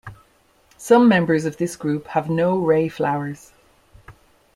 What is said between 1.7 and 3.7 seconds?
group have no ray flowers.